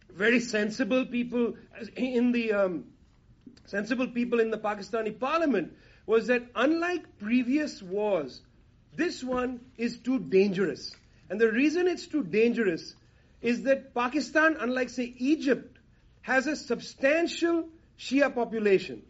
[0.08, 1.56] very sensible people
[1.96, 2.84] in the um,
[3.66, 5.72] sensible people in the Pakistani parliament
[6.06, 8.40] was that unlike previous wars,
[8.94, 10.94] this one is too dangerous.
[11.28, 12.94] And the reason it's too dangerous
[13.42, 15.78] is that Pakistan, unlike, say, Egypt,
[16.22, 19.02] has a substantial Shia population.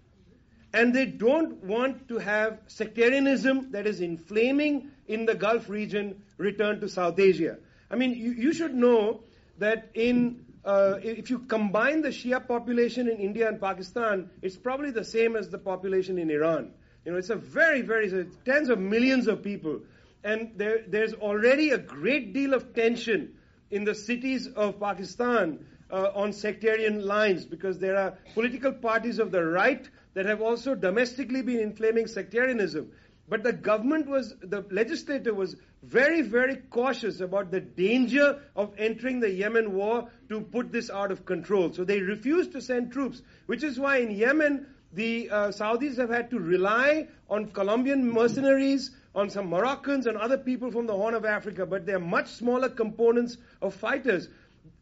[0.73, 6.81] And they don't want to have sectarianism that is inflaming in the Gulf region return
[6.81, 7.59] to South Asia.
[7.91, 9.21] I mean, you, you should know
[9.59, 14.91] that in uh, if you combine the Shia population in India and Pakistan, it's probably
[14.91, 16.73] the same as the population in Iran.
[17.05, 19.81] You know, it's a very, very tens of millions of people
[20.23, 23.35] and there, there's already a great deal of tension
[23.71, 29.31] in the cities of Pakistan uh, on sectarian lines because there are political parties of
[29.31, 32.91] the right that have also domestically been inflaming sectarianism.
[33.29, 39.21] But the government was, the legislature was very, very cautious about the danger of entering
[39.21, 41.73] the Yemen war to put this out of control.
[41.73, 46.11] So they refused to send troops, which is why in Yemen, the uh, Saudis have
[46.11, 51.15] had to rely on Colombian mercenaries, on some Moroccans and other people from the Horn
[51.15, 54.29] of Africa, but they're much smaller components of fighters.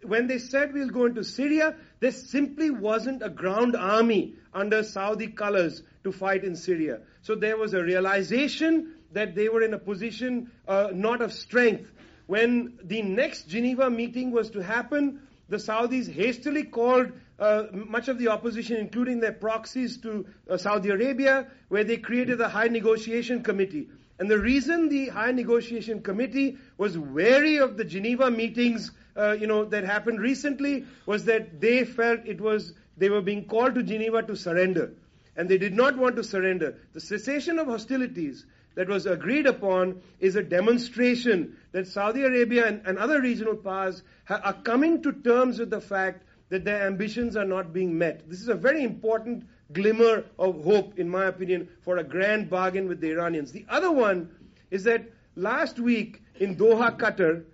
[0.02, 5.28] When they said we'll go into Syria, there simply wasn't a ground army under Saudi
[5.28, 7.00] colors to fight in Syria.
[7.22, 11.90] So there was a realization that they were in a position uh, not of strength.
[12.26, 18.18] When the next Geneva meeting was to happen, the Saudis hastily called uh, much of
[18.18, 23.42] the opposition, including their proxies to uh, Saudi Arabia, where they created the high negotiation
[23.42, 23.88] committee.
[24.18, 29.46] And the reason the high negotiation committee was wary of the Geneva meetings, uh, you
[29.46, 33.82] know, that happened recently was that they felt it was they were being called to
[33.84, 34.92] Geneva to surrender,
[35.36, 36.76] and they did not want to surrender.
[36.94, 42.82] The cessation of hostilities that was agreed upon is a demonstration that Saudi Arabia and,
[42.84, 47.36] and other regional powers ha- are coming to terms with the fact that their ambitions
[47.36, 48.28] are not being met.
[48.28, 52.88] This is a very important glimmer of hope, in my opinion, for a grand bargain
[52.88, 53.52] with the Iranians.
[53.52, 54.30] The other one
[54.70, 57.44] is that last week in Doha, Qatar,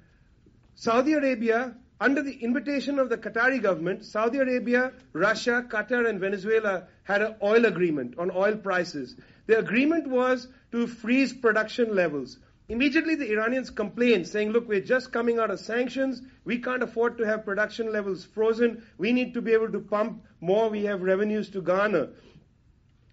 [0.75, 6.85] Saudi Arabia, under the invitation of the Qatari government, Saudi Arabia, Russia, Qatar, and Venezuela
[7.05, 9.17] had an oil agreement on oil prices.
[9.47, 12.39] The agreement was to freeze production levels.
[12.67, 16.23] Immediately the Iranians complained, saying, look, we're just coming out of sanctions.
[16.45, 18.87] We can't afford to have production levels frozen.
[18.97, 20.71] We need to be able to pump more.
[20.71, 22.09] We have revenues to garner.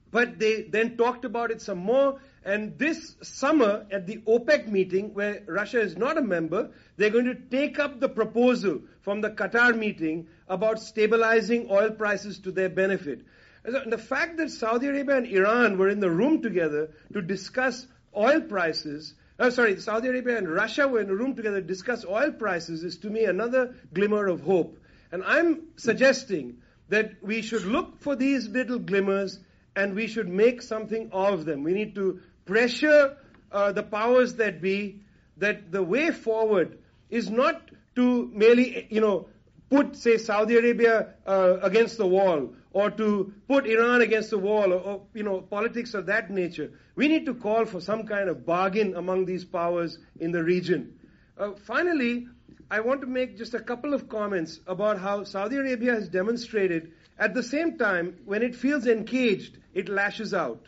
[0.09, 2.19] But they then talked about it some more.
[2.43, 7.25] And this summer at the OPEC meeting, where Russia is not a member, they're going
[7.25, 12.69] to take up the proposal from the Qatar meeting about stabilizing oil prices to their
[12.69, 13.25] benefit.
[13.63, 17.85] And the fact that Saudi Arabia and Iran were in the room together to discuss
[18.15, 22.06] oil prices Oh, sorry, Saudi Arabia and Russia were in a room together to discuss
[22.06, 24.77] oil prices is to me another glimmer of hope.
[25.12, 26.58] And I'm suggesting
[26.89, 29.39] that we should look for these little glimmers
[29.75, 31.63] and we should make something of them.
[31.63, 33.17] We need to pressure
[33.51, 35.01] uh, the powers that be
[35.38, 36.77] that the way forward
[37.10, 39.25] is not to merely, you know,
[39.71, 44.71] put, say, Saudi Arabia uh, against the wall or to put Iran against the wall
[44.73, 46.71] or, or, you know, politics of that nature.
[46.95, 50.99] We need to call for some kind of bargain among these powers in the region.
[51.38, 52.27] Uh, finally,
[52.69, 56.91] I want to make just a couple of comments about how Saudi Arabia has demonstrated
[57.17, 60.65] at the same time, when it feels encaged, it lashes out.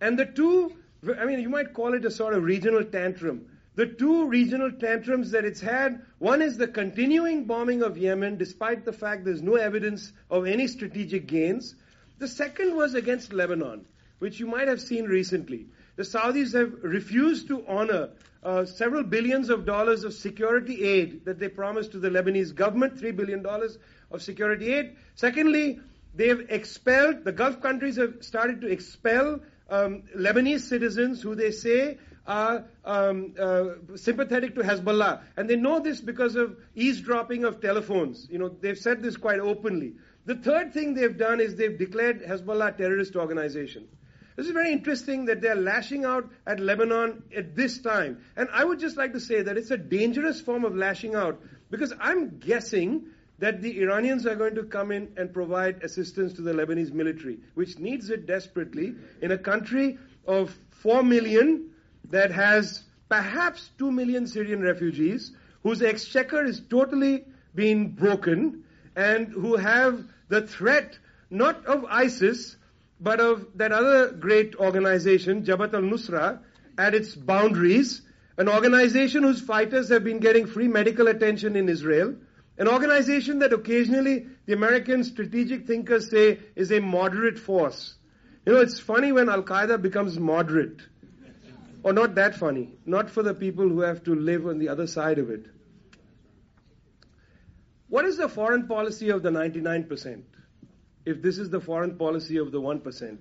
[0.00, 0.76] And the two,
[1.18, 3.46] I mean, you might call it a sort of regional tantrum.
[3.74, 8.84] The two regional tantrums that it's had, one is the continuing bombing of Yemen, despite
[8.84, 11.74] the fact there's no evidence of any strategic gains.
[12.18, 13.86] The second was against Lebanon,
[14.18, 15.68] which you might have seen recently.
[15.96, 18.10] The Saudis have refused to honor
[18.42, 22.96] uh, several billions of dollars of security aid that they promised to the Lebanese government,
[22.96, 23.46] $3 billion
[24.10, 24.96] of security aid.
[25.14, 25.80] Secondly,
[26.14, 31.98] they've expelled, the Gulf countries have started to expel um, Lebanese citizens who they say
[32.26, 35.22] are um, uh, sympathetic to Hezbollah.
[35.36, 38.28] And they know this because of eavesdropping of telephones.
[38.30, 39.94] You know, they've said this quite openly.
[40.24, 43.88] The third thing they've done is they've declared Hezbollah a terrorist organization.
[44.36, 48.24] This is very interesting that they're lashing out at Lebanon at this time.
[48.36, 51.42] And I would just like to say that it's a dangerous form of lashing out
[51.70, 53.06] because I'm guessing
[53.40, 57.40] that the Iranians are going to come in and provide assistance to the Lebanese military,
[57.54, 61.71] which needs it desperately in a country of 4 million
[62.12, 69.56] that has perhaps 2 million Syrian refugees whose exchequer is totally being broken and who
[69.56, 70.98] have the threat
[71.30, 72.56] not of ISIS
[73.00, 76.38] but of that other great organization, Jabhat al-Nusra,
[76.78, 78.02] at its boundaries,
[78.38, 82.14] an organization whose fighters have been getting free medical attention in Israel,
[82.58, 87.94] an organization that occasionally the American strategic thinkers say is a moderate force.
[88.46, 90.80] You know, it's funny when Al Qaeda becomes moderate.
[91.82, 92.74] Or not that funny.
[92.86, 95.46] Not for the people who have to live on the other side of it.
[97.88, 100.22] What is the foreign policy of the 99%?
[101.04, 103.18] If this is the foreign policy of the 1%.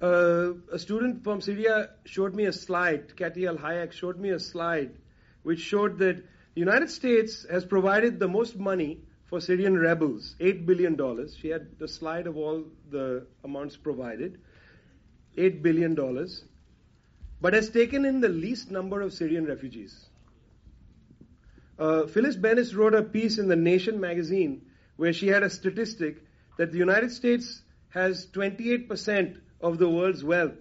[0.00, 4.38] Uh, a student from Syria showed me a slide, Katy Al Hayek showed me a
[4.38, 4.92] slide
[5.42, 6.16] which showed that
[6.54, 10.96] the United States has provided the most money for Syrian rebels, $8 billion.
[11.36, 14.40] She had the slide of all the amounts provided.
[15.36, 15.94] $8 billion
[17.40, 20.08] but has taken in the least number of Syrian refugees.
[21.78, 24.62] Uh, Phyllis Bennis wrote a piece in the Nation magazine
[24.96, 26.22] where she had a statistic
[26.58, 30.54] that the United States has 28% of the world's wealth,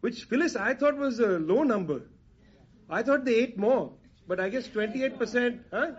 [0.00, 2.02] which Phyllis I thought was a low number.
[2.88, 3.92] I thought they ate more,
[4.26, 5.92] but I guess 28%, huh?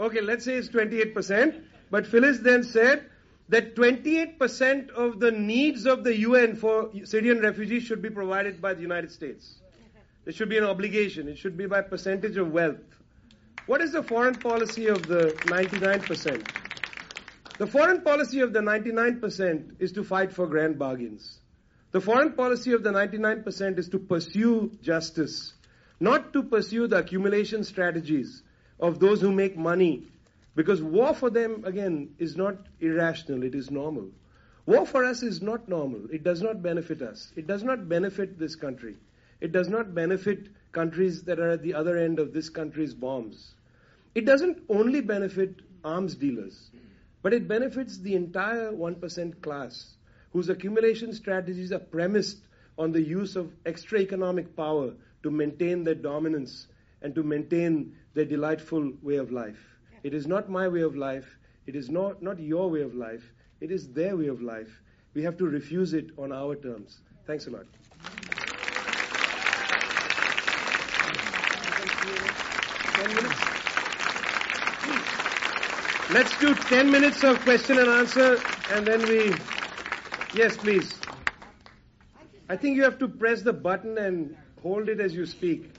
[0.00, 1.62] Okay, let's say it's 28%.
[1.90, 3.04] But Phyllis then said
[3.50, 8.74] that 28% of the needs of the UN for Syrian refugees should be provided by
[8.74, 9.56] the United States.
[10.24, 11.26] It should be an obligation.
[11.28, 12.78] It should be by percentage of wealth.
[13.66, 16.46] What is the foreign policy of the 99%?
[17.58, 21.40] The foreign policy of the 99% is to fight for grand bargains.
[21.90, 25.54] The foreign policy of the 99% is to pursue justice,
[25.98, 28.44] not to pursue the accumulation strategies
[28.78, 30.04] of those who make money
[30.60, 34.10] because war for them, again, is not irrational, it is normal.
[34.66, 36.02] War for us is not normal.
[36.12, 37.32] It does not benefit us.
[37.34, 38.98] It does not benefit this country.
[39.40, 43.54] It does not benefit countries that are at the other end of this country's bombs.
[44.14, 46.70] It doesn't only benefit arms dealers,
[47.22, 49.94] but it benefits the entire 1% class
[50.34, 52.42] whose accumulation strategies are premised
[52.76, 54.92] on the use of extra economic power
[55.22, 56.66] to maintain their dominance
[57.00, 59.69] and to maintain their delightful way of life.
[60.02, 61.26] It is not my way of life.
[61.66, 63.22] It is not, not your way of life.
[63.60, 64.80] It is their way of life.
[65.14, 67.00] We have to refuse it on our terms.
[67.26, 67.66] Thanks a lot.
[76.12, 78.36] Let's do ten minutes of question and answer,
[78.72, 79.32] and then we.
[80.34, 80.98] Yes, please.
[82.48, 85.70] I think you have to press the button and hold it as you speak.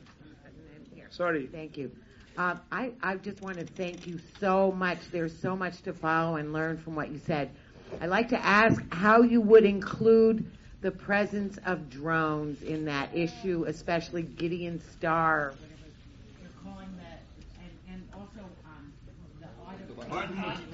[1.10, 1.48] Sorry.
[1.48, 1.92] Thank you.
[2.38, 5.00] Uh, I, I just want to thank you so much.
[5.12, 7.52] There's so much to follow and learn from what you said.
[8.00, 10.50] I'd like to ask how you would include
[10.82, 15.54] the presence of drones in that issue, especially Gideon Star.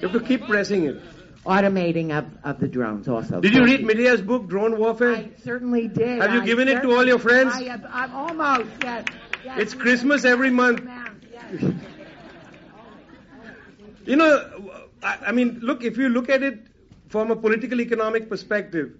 [0.00, 1.00] You have to keep pressing it.
[1.46, 3.40] Automating of, of the drones also.
[3.40, 5.14] Did you read Medea's book, Drone Warfare?
[5.16, 6.20] I certainly did.
[6.20, 7.54] Have you I given it to all your friends?
[7.54, 9.06] I have, I'm almost, yes.
[9.44, 9.58] yes.
[9.58, 10.82] It's Christmas every month.
[14.04, 14.70] You know,
[15.02, 16.66] I, I mean, look, if you look at it
[17.08, 18.92] from a political economic perspective,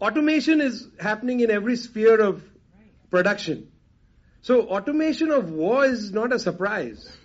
[0.00, 2.42] automation is happening in every sphere of
[3.10, 3.70] production.
[4.42, 7.16] So automation of war is not a surprise.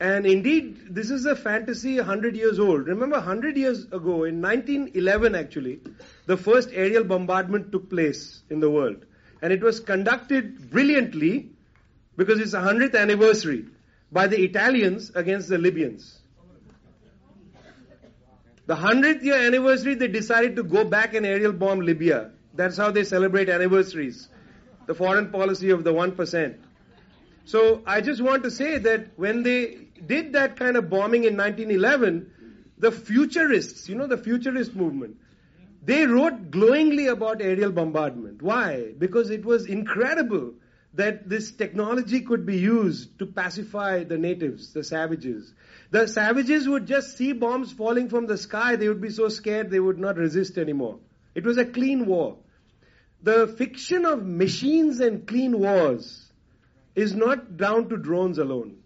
[0.00, 2.86] And indeed, this is a fantasy 100 years old.
[2.86, 5.80] Remember, 100 years ago, in 1911 actually,
[6.26, 9.04] the first aerial bombardment took place in the world.
[9.42, 11.50] And it was conducted brilliantly
[12.20, 13.64] because it's the 100th anniversary
[14.12, 16.18] by the Italians against the Libyans.
[18.66, 22.32] The 100th year anniversary, they decided to go back and aerial bomb Libya.
[22.52, 24.28] That's how they celebrate anniversaries.
[24.84, 26.58] The foreign policy of the 1%.
[27.46, 31.38] So I just want to say that when they did that kind of bombing in
[31.38, 32.30] 1911,
[32.76, 35.16] the futurists, you know, the futurist movement,
[35.82, 38.42] they wrote glowingly about aerial bombardment.
[38.42, 38.92] Why?
[38.98, 40.52] Because it was incredible
[40.94, 45.52] that this technology could be used to pacify the natives, the savages.
[45.90, 49.70] The savages would just see bombs falling from the sky, they would be so scared
[49.70, 50.98] they would not resist anymore.
[51.34, 52.38] It was a clean war.
[53.22, 56.30] The fiction of machines and clean wars
[56.94, 58.78] is not down to drones alone.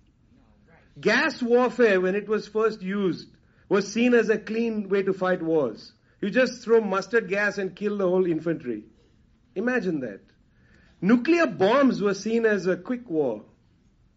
[1.00, 3.28] Gas warfare, when it was first used,
[3.68, 5.92] was seen as a clean way to fight wars.
[6.20, 8.84] You just throw mustard gas and kill the whole infantry.
[9.54, 10.20] Imagine that.
[11.04, 13.42] Nuclear bombs were seen as a quick war.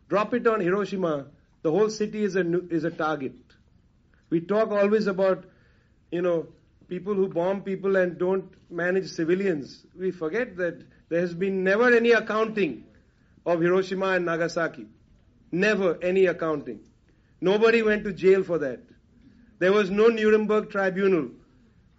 [0.08, 1.26] Drop it on Hiroshima,
[1.62, 3.34] the whole city is a, is a target.
[4.30, 5.44] We talk always about,
[6.12, 6.48] you know,
[6.88, 9.86] people who bomb people and don't manage civilians.
[10.00, 12.86] We forget that there has been never any accounting
[13.46, 14.86] of Hiroshima and Nagasaki.
[15.52, 16.80] Never any accounting.
[17.42, 18.80] Nobody went to jail for that.
[19.60, 21.32] There was no Nuremberg tribunal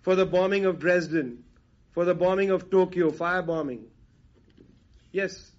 [0.01, 1.45] for the bombing of Dresden,
[1.93, 3.82] for the bombing of Tokyo, firebombing.
[5.18, 5.50] Yes.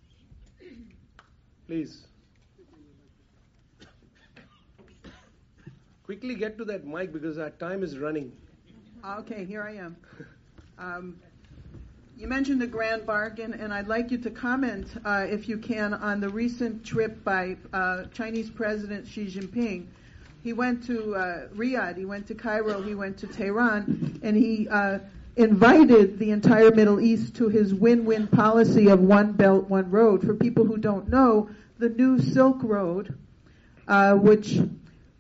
[1.68, 2.08] Please.
[6.04, 8.32] Quickly get to that mic because our time is running.
[9.06, 9.98] Okay, here I am.
[10.78, 11.20] Um,
[12.18, 15.94] you mentioned the grand bargain, and I'd like you to comment, uh, if you can,
[15.94, 19.88] on the recent trip by uh, Chinese President Xi Jinping.
[20.42, 24.70] He went to uh, Riyadh, he went to Cairo, he went to Tehran, and he
[24.70, 25.00] uh,
[25.36, 30.22] invited the entire Middle East to his win-win policy of one belt, one road.
[30.22, 33.18] For people who don't know, the new Silk Road,
[33.88, 34.60] uh, which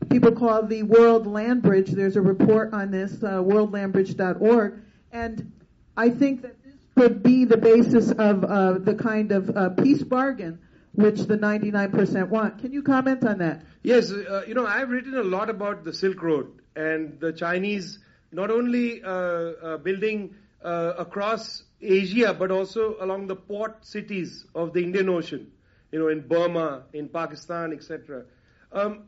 [0.09, 4.81] people call the World Land Bridge, there's a report on this, uh, worldlandbridge.org,
[5.11, 5.51] and
[5.95, 10.03] I think that this could be the basis of uh, the kind of uh, peace
[10.03, 10.59] bargain
[10.93, 12.59] which the 99% want.
[12.59, 13.63] Can you comment on that?
[13.83, 17.99] Yes, uh, you know, I've written a lot about the Silk Road and the Chinese
[18.31, 24.73] not only uh, uh, building uh, across Asia but also along the port cities of
[24.73, 25.51] the Indian Ocean,
[25.91, 28.25] you know, in Burma, in Pakistan, etc.
[28.71, 29.03] Um,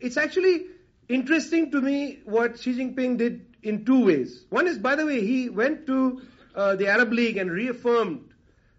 [0.00, 0.66] it's actually
[1.08, 4.44] interesting to me what Xi Jinping did in two ways.
[4.50, 6.22] One is, by the way, he went to
[6.54, 8.32] uh, the Arab League and reaffirmed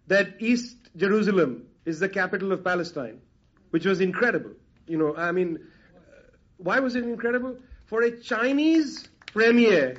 [0.08, 3.20] that East Jerusalem is the capital of Palestine,
[3.70, 4.52] which was incredible.
[4.86, 5.58] You know, I mean,
[6.58, 7.56] why was it incredible?
[7.86, 9.96] For a Chinese premier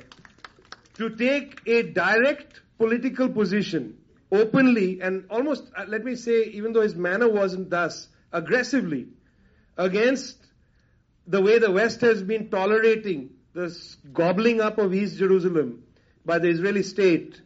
[0.94, 3.98] to take a direct political position
[4.32, 9.06] openly and almost, uh, let me say, even though his manner wasn't thus, aggressively
[9.76, 10.36] against
[11.26, 15.82] the way the West has been tolerating this gobbling up of East Jerusalem
[16.24, 17.40] by the Israeli state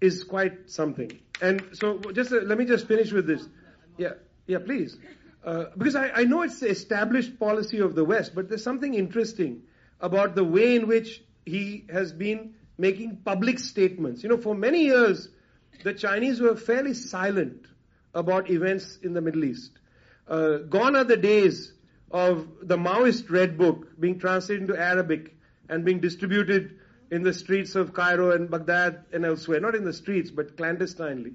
[0.00, 1.10] is quite something.
[1.40, 3.46] And so, just uh, let me just finish with this.
[3.98, 4.14] Yeah,
[4.46, 4.96] yeah, please.
[5.44, 8.94] Uh, because I, I know it's the established policy of the West, but there's something
[8.94, 9.62] interesting
[10.04, 14.22] about the way in which he has been making public statements.
[14.22, 15.28] You know, for many years,
[15.82, 17.66] the Chinese were fairly silent
[18.12, 19.70] about events in the Middle East.
[20.28, 21.72] Uh, gone are the days
[22.10, 25.34] of the Maoist Red Book being translated into Arabic
[25.70, 26.78] and being distributed
[27.10, 29.60] in the streets of Cairo and Baghdad and elsewhere.
[29.60, 31.32] Not in the streets, but clandestinely.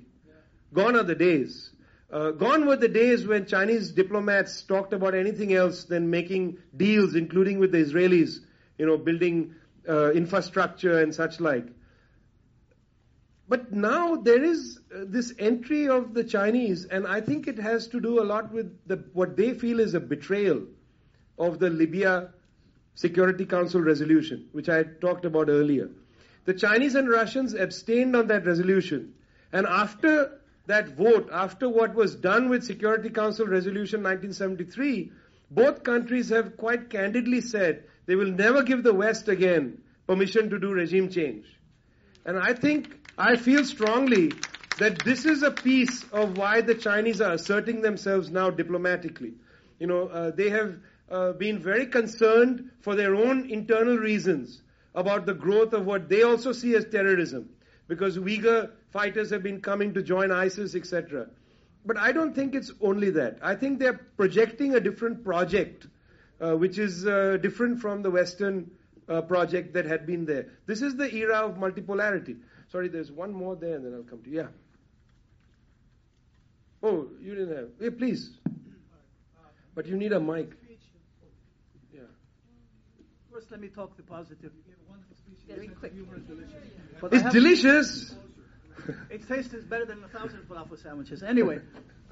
[0.76, 1.72] Gone are the days.
[2.12, 7.16] Uh, gone were the days when Chinese diplomats talked about anything else than making deals,
[7.16, 8.40] including with the Israelis,
[8.80, 9.54] you know, building
[9.88, 11.68] uh, infrastructure and such like.
[13.48, 17.88] But now there is uh, this entry of the Chinese, and I think it has
[17.90, 20.64] to do a lot with the, what they feel is a betrayal
[21.38, 22.30] of the Libya
[22.94, 25.90] Security Council resolution, which I talked about earlier.
[26.46, 29.14] The Chinese and Russians abstained on that resolution.
[29.52, 35.12] And after that vote, after what was done with Security Council Resolution 1973,
[35.50, 40.58] both countries have quite candidly said they will never give the West again permission to
[40.58, 41.46] do regime change.
[42.26, 44.32] And I think, I feel strongly
[44.80, 49.34] that this is a piece of why the Chinese are asserting themselves now diplomatically.
[49.78, 50.78] You know, uh, they have
[51.12, 54.60] uh, been very concerned for their own internal reasons
[54.96, 57.50] about the growth of what they also see as terrorism,
[57.88, 61.28] because Uyghur fighters have been coming to join ISIS, etc.
[61.86, 63.38] But I don't think it's only that.
[63.44, 65.86] I think they're projecting a different project,
[66.42, 68.72] uh, which is uh, different from the Western
[69.08, 70.48] uh, project that had been there.
[70.66, 72.38] This is the era of multipolarity.
[72.72, 74.38] Sorry, there's one more there, and then I'll come to you.
[74.38, 74.48] Yeah.
[76.82, 77.70] Oh, you didn't have.
[77.80, 78.32] Hey, please.
[79.76, 80.52] But you need a mic.
[81.94, 82.02] Yeah.
[83.34, 84.52] First, let me talk the positive.
[85.48, 85.94] Very quick.
[87.02, 88.16] But I It's have- delicious.
[89.10, 91.22] It tastes better than a thousand falafel sandwiches.
[91.22, 91.60] Anyway,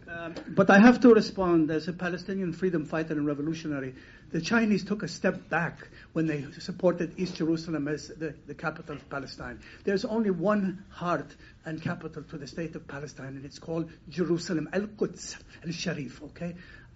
[0.10, 3.96] um, but I have to respond as a Palestinian freedom fighter and revolutionary.
[4.32, 8.96] The Chinese took a step back when they supported East Jerusalem as the, the capital
[8.96, 9.60] of Palestine.
[9.84, 11.36] There's only one heart
[11.66, 16.22] and capital to the state of Palestine, and it's called Jerusalem, Al Quds, Al Sharif.
[16.24, 16.56] Okay,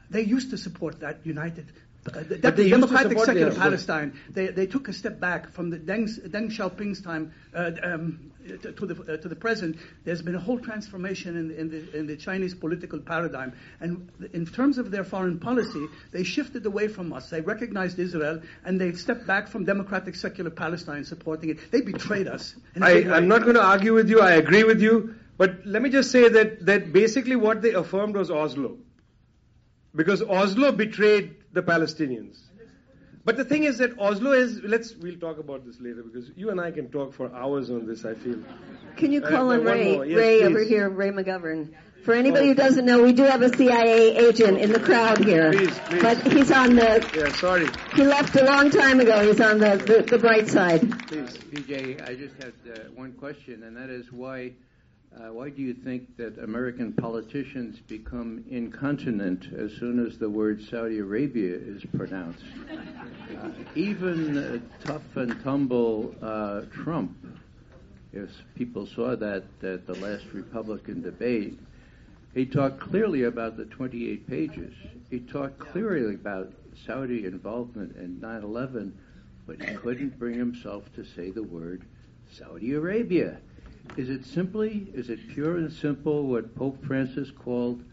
[0.10, 1.68] they used to support that united.
[2.08, 4.20] Uh, the, But they used to democratic the- secular Palestine.
[4.32, 8.86] They, they took a step back from the Deng, Deng Xiaoping's time uh, um, to,
[8.88, 9.78] the uh, to the present.
[10.04, 14.48] There's been a whole transformation in, in the in the Chinese political paradigm, and in
[14.48, 17.30] terms of their foreign policy, they shifted away from us.
[17.30, 21.72] They recognized Israel, and they stepped back from democratic secular Palestine, supporting it.
[21.72, 22.56] They betrayed us.
[22.82, 23.04] I.
[23.04, 24.22] I'm not going to argue with you.
[24.22, 25.16] I agree with you.
[25.38, 28.78] But let me just say that, that basically what they affirmed was Oslo.
[29.96, 32.40] Because Oslo betrayed the Palestinians.
[33.24, 36.50] But the thing is that Oslo is, let's, we'll talk about this later because you
[36.50, 38.40] and I can talk for hours on this, I feel.
[38.98, 39.94] Can you Uh, call no, on Ray?
[39.94, 40.46] Yes, Ray please.
[40.48, 41.70] over here, Ray McGovern.
[42.04, 45.52] For anybody who doesn't know, we do have a CIA agent in the crowd here.
[45.52, 46.02] Please, please.
[46.02, 47.68] But he's on the, Yeah, sorry.
[47.96, 49.24] he left a long time ago.
[49.28, 50.82] He's on the, the, the bright side.
[51.08, 51.38] Please.
[51.38, 54.54] PJ, I just had uh, one question, and that is why
[55.18, 60.62] uh, why do you think that American politicians become incontinent as soon as the word
[60.70, 62.44] Saudi Arabia is pronounced?
[62.72, 67.18] Uh, even uh, tough and tumble uh, Trump,
[68.14, 71.60] if people saw that at the last Republican debate,
[72.34, 74.74] he talked clearly about the 28 pages.
[75.10, 76.54] He talked clearly about
[76.86, 78.98] Saudi involvement in 9 11,
[79.46, 81.84] but he couldn't bring himself to say the word
[82.38, 83.40] Saudi Arabia.
[83.98, 87.84] Is it simply, is it pure and simple what Pope Francis called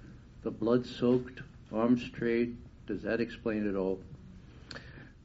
[0.42, 1.40] the blood soaked
[1.72, 2.56] arms trade?
[2.86, 3.98] Does that explain it all?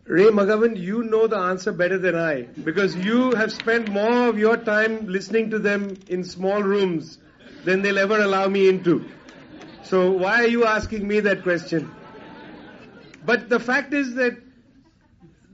[0.05, 4.38] Ray McGovern, you know the answer better than I because you have spent more of
[4.38, 7.20] your time listening to them in small rooms
[7.64, 9.05] than they'll ever allow me into.
[9.84, 11.89] So why are you asking me that question?
[13.26, 14.38] But the fact is that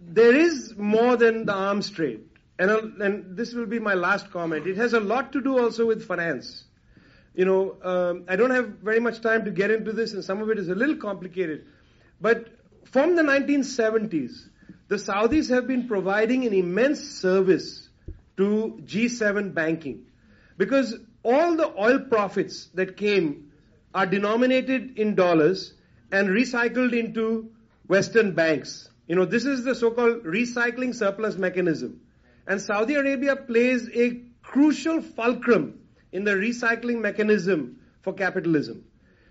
[0.07, 2.28] there is more than the arms trade.
[2.60, 4.68] And, and this will be my last comment.
[4.68, 6.66] It has a lot to do also with finance.
[7.34, 10.41] You know, um, I don't have very much time to get into this, and some
[10.41, 11.66] of it is a little complicated.
[12.20, 12.49] But
[12.84, 14.49] from the 1970s,
[14.89, 17.88] the Saudis have been providing an immense service
[18.36, 20.07] to G7 banking.
[20.57, 23.53] Because all the oil profits that came
[23.95, 25.74] are denominated in dollars
[26.12, 27.51] and recycled into
[27.88, 28.89] Western banks.
[29.07, 32.01] You know, this is the so-called recycling surplus mechanism.
[32.47, 35.79] And Saudi Arabia plays a crucial fulcrum
[36.11, 38.83] in the recycling mechanism for capitalism.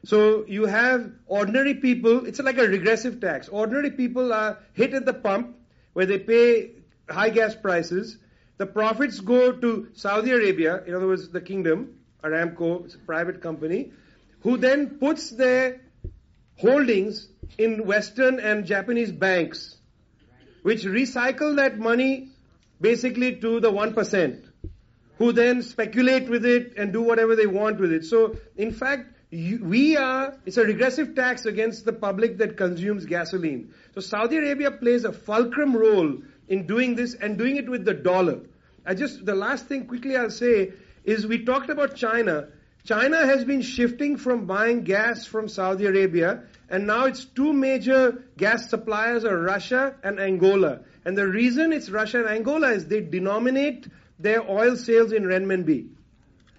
[0.05, 3.49] So you have ordinary people, it's like a regressive tax.
[3.49, 5.57] Ordinary people are hit at the pump
[5.93, 6.71] where they pay
[7.11, 8.17] high gas prices.
[8.59, 13.43] The profits go to Saudi Arabia, in other words, the kingdom, Aramco, it's a private
[13.43, 13.93] company,
[14.41, 15.81] who then puts their
[16.57, 19.77] holdings in Western and Japanese banks,
[20.63, 22.31] which recycle that money
[22.81, 24.45] basically to the 1%,
[25.19, 28.05] who then speculate with it and do whatever they want with it.
[28.05, 33.05] So, in fact, you, we are, it's a regressive tax against the public that consumes
[33.05, 33.75] gasoline.
[33.95, 37.95] So Saudi Arabia plays a fulcrum role in doing this and doing it with the
[37.95, 38.41] dollar.
[38.87, 40.73] I just, the last thing quickly I'll say
[41.05, 42.49] is we talked about China.
[42.85, 48.25] China has been shifting from buying gas from Saudi Arabia and now its two major
[48.39, 50.81] gas suppliers are Russia and Angola.
[51.09, 53.87] And the reason it's Russia and Angola is they denominate
[54.19, 55.89] their oil sales in renminbi.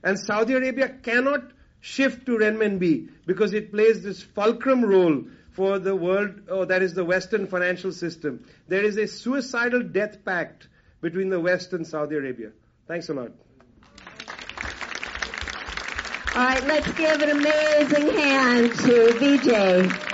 [0.04, 5.95] And Saudi Arabia cannot shift to renminbi because it plays this fulcrum role for the
[5.95, 8.43] world, oh, that is the Western financial system.
[8.68, 10.68] There is a suicidal death pact
[11.00, 12.50] between the West and Saudi Arabia.
[12.88, 13.32] Thanks a lot.
[16.34, 20.09] All right, let's give an amazing hand to Vijay.